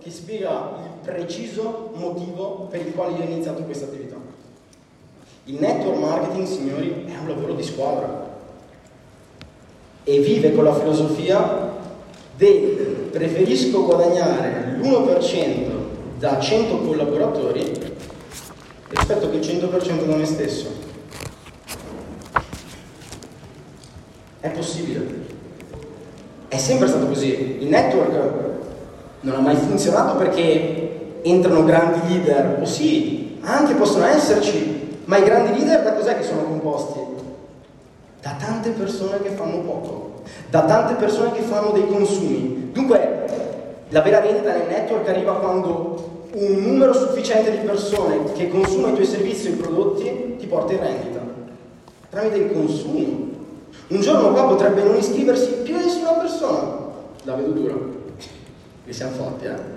che 0.00 0.10
spiega 0.10 0.74
il 0.84 1.10
preciso 1.10 1.90
motivo 1.94 2.68
per 2.70 2.86
il 2.86 2.94
quale 2.94 3.16
io 3.16 3.24
ho 3.24 3.30
iniziato 3.30 3.62
questa 3.62 3.86
attività. 3.86 4.16
Il 5.44 5.56
network 5.58 5.98
marketing, 5.98 6.46
signori, 6.46 7.04
è 7.06 7.18
un 7.18 7.28
lavoro 7.28 7.54
di 7.54 7.62
squadra 7.62 8.36
e 10.04 10.20
vive 10.20 10.54
con 10.54 10.64
la 10.64 10.74
filosofia 10.74 11.76
del 12.36 13.08
preferisco 13.10 13.84
guadagnare 13.84 14.76
l'1% 14.78 15.70
da 16.18 16.38
100 16.38 16.78
collaboratori 16.78 17.96
rispetto 18.88 19.30
che 19.30 19.36
il 19.36 19.42
100% 19.42 20.04
da 20.04 20.16
me 20.16 20.24
stesso. 20.24 20.66
È 24.40 24.50
possibile. 24.50 25.26
È 26.48 26.56
sempre 26.56 26.88
stato 26.88 27.06
così. 27.06 27.58
Il 27.60 27.68
network 27.68 28.47
non 29.20 29.34
ha 29.34 29.40
mai 29.40 29.56
funzionato 29.56 30.16
perché 30.16 31.20
entrano 31.22 31.64
grandi 31.64 32.00
leader, 32.08 32.58
o 32.60 32.64
sì, 32.64 33.38
anche 33.40 33.74
possono 33.74 34.06
esserci, 34.06 34.98
ma 35.04 35.16
i 35.16 35.24
grandi 35.24 35.58
leader 35.58 35.82
da 35.82 35.94
cos'è 35.94 36.16
che 36.16 36.24
sono 36.24 36.42
composti? 36.42 36.98
Da 38.20 38.36
tante 38.38 38.70
persone 38.70 39.20
che 39.22 39.30
fanno 39.30 39.58
poco, 39.58 40.22
da 40.50 40.64
tante 40.64 40.94
persone 40.94 41.32
che 41.32 41.42
fanno 41.42 41.70
dei 41.70 41.86
consumi. 41.86 42.70
Dunque, 42.72 43.26
la 43.88 44.02
vera 44.02 44.20
vendita 44.20 44.52
nel 44.52 44.68
network 44.68 45.08
arriva 45.08 45.34
quando 45.34 46.26
un 46.32 46.62
numero 46.62 46.92
sufficiente 46.92 47.50
di 47.50 47.66
persone 47.66 48.32
che 48.34 48.48
consuma 48.48 48.88
i 48.88 48.94
tuoi 48.94 49.06
servizi 49.06 49.48
o 49.48 49.50
i 49.50 49.54
prodotti 49.54 50.36
ti 50.38 50.46
porta 50.46 50.72
in 50.74 50.80
rendita 50.80 51.18
tramite 52.10 52.36
il 52.36 52.52
consumo. 52.52 53.36
Un 53.88 54.00
giorno 54.00 54.32
qua 54.32 54.46
potrebbe 54.46 54.82
non 54.82 54.96
iscriversi 54.96 55.60
più 55.62 55.76
nessuna 55.76 56.12
persona, 56.12 56.76
la 57.22 57.34
vedo 57.34 57.50
dura, 57.50 57.74
che 58.88 58.94
siamo 58.94 59.12
forti, 59.12 59.44
eh? 59.44 59.76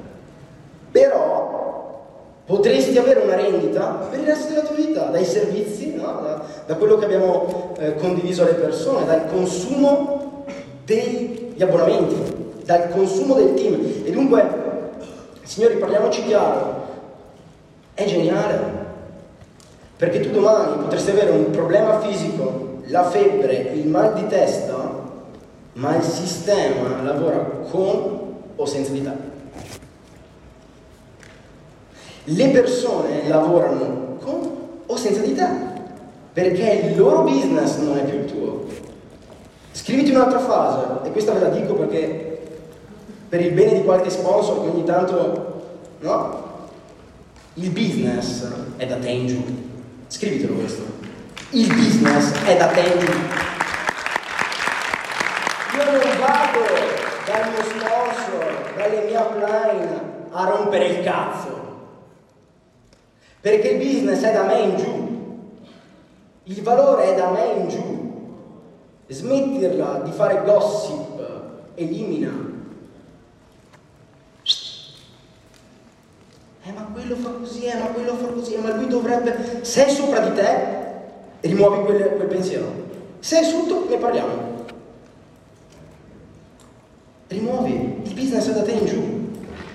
Però 0.89 2.05
potresti 2.45 2.97
avere 2.97 3.19
una 3.19 3.35
rendita 3.35 4.07
per 4.09 4.19
il 4.19 4.25
resto 4.25 4.53
della 4.53 4.61
tua 4.61 4.75
vita, 4.75 5.03
dai 5.05 5.25
servizi, 5.25 5.95
no? 5.95 6.21
da, 6.21 6.41
da, 6.65 6.75
quello 6.75 6.97
che 6.97 7.05
abbiamo 7.05 7.73
eh, 7.77 7.95
condiviso 7.95 8.43
alle 8.43 8.53
persone, 8.53 9.05
dal 9.05 9.29
consumo 9.29 10.45
degli 10.85 11.61
abbonamenti, 11.61 12.63
dal 12.63 12.89
consumo 12.89 13.33
del 13.35 13.53
team. 13.53 14.03
E 14.05 14.11
dunque 14.11 14.59
Signori, 15.43 15.75
parliamoci 15.75 16.23
chiaro, 16.23 16.85
è 17.93 18.05
geniale, 18.05 18.59
perché 19.97 20.21
tu 20.21 20.29
domani 20.29 20.83
potresti 20.83 21.11
avere 21.11 21.31
un 21.31 21.49
problema 21.49 21.99
fisico, 21.99 22.79
la 22.85 23.09
febbre, 23.09 23.71
il 23.73 23.89
mal 23.89 24.13
di 24.13 24.27
testa, 24.27 25.09
ma 25.73 25.97
il 25.97 26.03
sistema 26.03 27.01
lavora 27.03 27.39
con 27.69 28.21
o 28.55 28.65
senza 28.65 28.91
di 28.91 29.03
te. 29.03 29.11
Le 32.23 32.49
persone 32.49 33.27
lavorano 33.27 34.17
con 34.21 34.51
o 34.85 34.95
senza 34.95 35.21
di 35.21 35.33
te, 35.33 35.47
perché 36.33 36.87
il 36.87 36.97
loro 36.97 37.23
business 37.23 37.77
non 37.77 37.97
è 37.97 38.03
più 38.03 38.19
il 38.19 38.25
tuo. 38.25 38.65
Scriviti 39.71 40.11
un'altra 40.11 40.39
frase, 40.39 41.07
e 41.07 41.11
questa 41.11 41.33
ve 41.33 41.39
la 41.39 41.49
dico 41.49 41.73
perché 41.73 42.29
per 43.27 43.41
il 43.41 43.53
bene 43.53 43.73
di 43.75 43.83
qualche 43.83 44.09
sponsor 44.09 44.61
che 44.61 44.69
ogni 44.69 44.83
tanto, 44.83 45.63
no? 45.99 46.49
Il 47.55 47.69
business 47.69 48.45
è 48.77 48.85
da 48.85 48.97
te 48.97 49.09
in 49.09 49.27
giù. 49.27 49.43
Scrivitelo 50.07 50.53
questo. 50.55 50.83
Il 51.51 51.67
business 51.67 52.31
è 52.43 52.57
da 52.57 52.67
te 52.67 52.79
in 52.81 52.99
giù. 52.99 53.11
Io 55.77 55.83
non 55.85 55.99
vado 56.19 56.80
dal 57.31 57.49
mio 57.49 57.63
sponsor, 57.63 58.73
dalle 58.75 59.01
mie 59.03 59.17
upline 59.17 59.99
a 60.31 60.49
rompere 60.49 60.87
il 60.87 61.03
cazzo. 61.03 61.59
Perché 63.39 63.69
il 63.69 63.77
business 63.77 64.21
è 64.21 64.33
da 64.33 64.43
me 64.43 64.59
in 64.59 64.77
giù. 64.77 65.09
Il 66.43 66.61
valore 66.61 67.13
è 67.13 67.15
da 67.15 67.29
me 67.29 67.45
in 67.45 67.69
giù. 67.69 67.99
Smetterla 69.07 70.01
di 70.03 70.11
fare 70.11 70.43
gossip 70.43 71.19
elimina 71.75 72.51
Eh 76.63 76.71
ma 76.73 76.87
quello 76.93 77.15
fa 77.15 77.31
così, 77.31 77.63
eh 77.65 77.75
ma 77.75 77.87
quello 77.87 78.15
fa 78.15 78.27
così, 78.27 78.53
eh, 78.53 78.59
ma 78.59 78.75
lui 78.75 78.87
dovrebbe... 78.87 79.61
Se 79.63 79.87
è 79.87 79.89
sopra 79.89 80.19
di 80.19 80.35
te, 80.35 80.53
rimuovi 81.41 81.83
quel, 81.85 82.15
quel 82.15 82.27
pensiero. 82.27 82.71
Se 83.19 83.39
è 83.39 83.43
sotto, 83.43 83.87
ne 83.89 83.97
parliamo. 83.97 84.50
Rimuovi, 87.31 88.01
il 88.03 88.13
business 88.13 88.49
è 88.49 88.53
da 88.53 88.61
te 88.61 88.71
in 88.71 88.85
giù. 88.85 89.01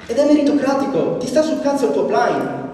Ed 0.06 0.19
è 0.19 0.27
meritocratico, 0.27 1.17
ti 1.17 1.27
sta 1.27 1.41
sul 1.41 1.62
cazzo 1.62 1.87
il 1.87 1.93
tuo 1.93 2.03
upline. 2.03 2.65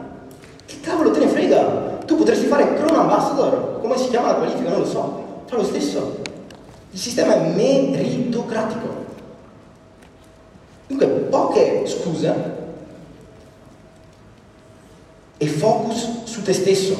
Che 0.66 0.80
cavolo 0.80 1.12
te 1.12 1.20
ne 1.20 1.28
frega? 1.28 2.00
Tu 2.04 2.16
potresti 2.16 2.46
fare 2.46 2.74
Chrome 2.74 2.98
Ambassador, 2.98 3.78
come 3.80 3.96
si 3.96 4.08
chiama 4.08 4.32
la 4.32 4.34
qualifica, 4.34 4.70
non 4.70 4.80
lo 4.80 4.86
so. 4.86 5.24
Fa 5.46 5.54
lo 5.54 5.62
stesso. 5.62 6.20
Il 6.90 6.98
sistema 6.98 7.34
è 7.34 7.48
meritocratico. 7.48 8.88
Dunque, 10.88 11.06
poche 11.06 11.86
scuse 11.86 12.60
e 15.36 15.46
focus 15.46 16.24
su 16.24 16.42
te 16.42 16.52
stesso, 16.52 16.96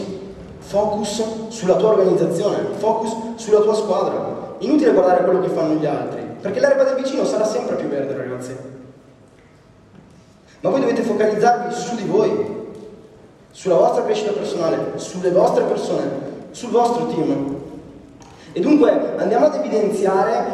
focus 0.59 1.49
sulla 1.49 1.75
tua 1.75 1.89
organizzazione, 1.89 2.59
focus 2.77 3.43
sulla 3.43 3.61
tua 3.61 3.75
squadra. 3.75 4.55
Inutile 4.61 4.93
guardare 4.93 5.25
quello 5.25 5.41
che 5.41 5.49
fanno 5.49 5.75
gli 5.75 5.87
altri, 5.87 6.32
perché 6.43 6.59
l'erba 6.59 6.83
del 6.83 6.97
vicino 6.97 7.25
sarà 7.25 7.47
sempre 7.47 7.77
più 7.77 7.87
verde, 7.87 8.17
ragazzi. 8.17 8.57
Ma 10.61 10.71
voi 10.71 10.81
dovete 10.81 11.03
focalizzarvi 11.03 11.73
su 11.73 11.95
di 11.95 12.03
voi, 12.03 12.71
sulla 13.53 13.77
vostra 13.77 14.05
crescita 14.05 14.33
personale, 14.33 14.93
sulle 14.97 15.31
vostre 15.31 15.65
persone, 15.65 16.11
sul 16.51 16.71
vostro 16.71 17.07
team. 17.07 17.57
E 18.53 18.61
dunque 18.61 19.15
andiamo 19.17 19.47
ad 19.47 19.55
evidenziare 19.55 20.51